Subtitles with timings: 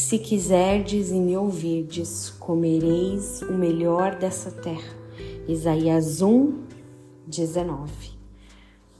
[0.00, 4.96] Se quiserdes e me ouvirdes, comereis o melhor dessa terra.
[5.46, 6.58] Isaías 1,
[7.26, 7.92] 19.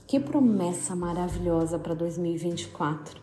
[0.05, 3.19] Que promessa maravilhosa para 2024.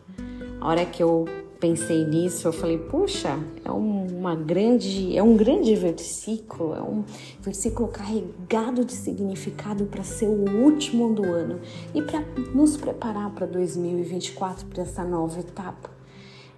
[0.60, 1.24] A hora que eu
[1.60, 7.04] pensei nisso, eu falei, puxa, é uma grande, é um grande versículo, é um
[7.40, 11.60] versículo carregado de significado para ser o último do ano
[11.94, 12.22] e para
[12.52, 15.97] nos preparar para 2024, para essa nova etapa.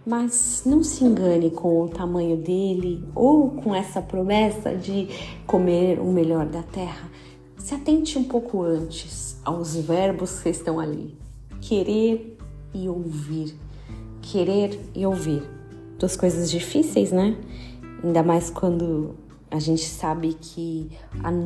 [0.06, 5.08] Mas não se engane com o tamanho dele ou com essa promessa de
[5.46, 7.10] comer o melhor da terra.
[7.58, 11.16] Se atente um pouco antes aos verbos que estão ali:
[11.60, 12.38] querer
[12.74, 13.54] e ouvir.
[14.22, 15.42] Querer e ouvir.
[15.98, 17.36] Duas coisas difíceis, né?
[18.02, 19.14] Ainda mais quando
[19.50, 20.90] a gente sabe que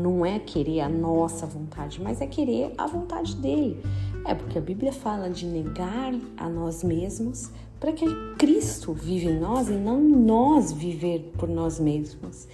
[0.01, 3.83] não é querer a nossa vontade, mas é querer a vontade dele.
[4.27, 7.51] É porque a Bíblia fala de negar a nós mesmos
[7.85, 8.07] para que
[8.39, 12.49] Cristo vive em nós e não nós viver por nós mesmos.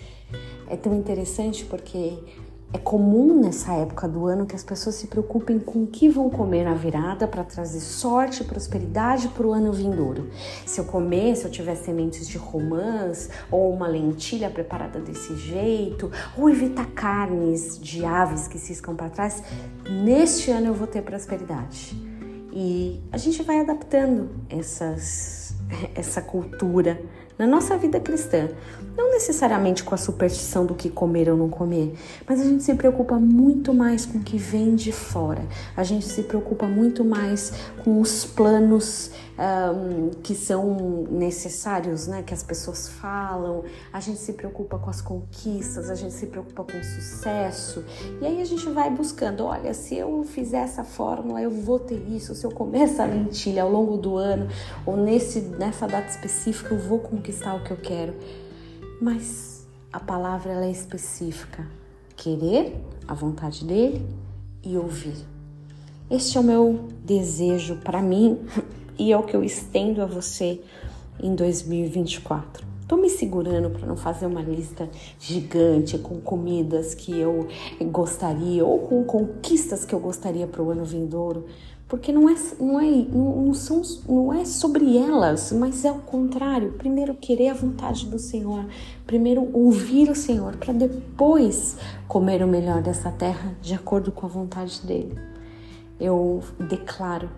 [0.68, 2.18] É tão interessante porque
[2.72, 6.28] é comum nessa época do ano que as pessoas se preocupem com o que vão
[6.28, 10.28] comer na virada para trazer sorte e prosperidade para o ano vindouro.
[10.66, 16.10] Se eu comer, se eu tiver sementes de romãs ou uma lentilha preparada desse jeito,
[16.36, 19.44] ou evitar carnes de aves que ciscam para trás,
[19.88, 22.09] neste ano eu vou ter prosperidade.
[22.52, 25.54] E a gente vai adaptando essas,
[25.94, 27.00] essa cultura
[27.40, 28.50] na nossa vida cristã.
[28.94, 31.94] Não necessariamente com a superstição do que comer ou não comer,
[32.28, 35.42] mas a gente se preocupa muito mais com o que vem de fora.
[35.74, 39.10] A gente se preocupa muito mais com os planos
[39.40, 42.22] um, que são necessários, né?
[42.22, 43.64] Que as pessoas falam.
[43.92, 47.82] A gente se preocupa com as conquistas, a gente se preocupa com o sucesso.
[48.20, 52.06] E aí a gente vai buscando, olha, se eu fizer essa fórmula, eu vou ter
[52.08, 52.34] isso.
[52.34, 54.48] Se eu comer essa lentilha ao longo do ano
[54.84, 58.14] ou nesse nessa data específica, eu vou conquistar o que eu quero.
[59.00, 61.66] Mas a palavra ela é específica.
[62.14, 64.06] Querer a vontade dele
[64.62, 65.16] e ouvir.
[66.10, 68.38] Este é o meu desejo para mim
[69.00, 70.60] e é o que eu estendo a você
[71.18, 72.68] em 2024.
[72.86, 77.48] Tô me segurando para não fazer uma lista gigante com comidas que eu
[77.90, 81.46] gostaria ou com conquistas que eu gostaria para o ano vindouro,
[81.88, 86.72] porque não é, não é, não, são, não é sobre elas, mas é o contrário.
[86.72, 88.66] Primeiro querer a vontade do Senhor,
[89.06, 94.28] primeiro ouvir o Senhor, para depois comer o melhor dessa terra de acordo com a
[94.28, 95.18] vontade dele.
[95.98, 97.30] Eu declaro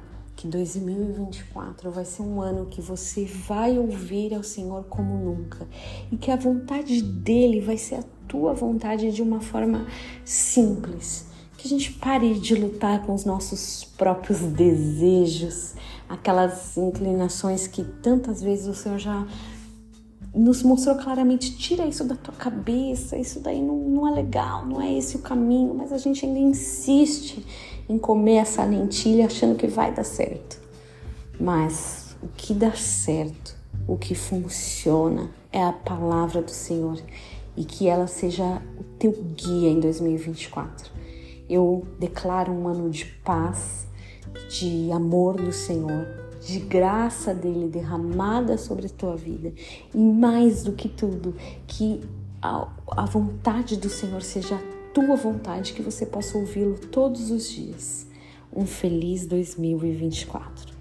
[0.43, 5.69] que 2024 vai ser um ano que você vai ouvir ao Senhor como nunca.
[6.11, 9.87] E que a vontade dele vai ser a tua vontade de uma forma
[10.25, 11.29] simples.
[11.57, 15.75] Que a gente pare de lutar com os nossos próprios desejos,
[16.09, 19.25] aquelas inclinações que tantas vezes o Senhor já
[20.35, 24.83] nos mostrou claramente: tira isso da tua cabeça, isso daí não, não é legal, não
[24.83, 27.47] é esse o caminho, mas a gente ainda insiste
[27.89, 30.61] em comer essa lentilha achando que vai dar certo.
[31.39, 33.57] Mas o que dá certo,
[33.87, 36.99] o que funciona é a palavra do Senhor
[37.57, 40.91] e que ela seja o teu guia em 2024.
[41.49, 43.87] Eu declaro um ano de paz,
[44.49, 46.07] de amor do Senhor,
[46.41, 49.53] de graça dele derramada sobre a tua vida
[49.95, 51.35] e mais do que tudo,
[51.67, 52.01] que
[52.41, 54.59] a, a vontade do Senhor seja
[54.93, 58.07] tua vontade, que você possa ouvi-lo todos os dias.
[58.55, 60.72] Um feliz 2024.